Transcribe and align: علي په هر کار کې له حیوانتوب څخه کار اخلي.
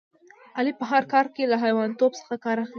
علي 0.57 0.73
په 0.79 0.85
هر 0.91 1.03
کار 1.13 1.25
کې 1.35 1.43
له 1.51 1.57
حیوانتوب 1.63 2.11
څخه 2.21 2.35
کار 2.45 2.57
اخلي. 2.59 2.69